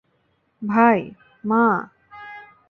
[0.61, 0.99] ভাই-
[1.43, 1.63] মা?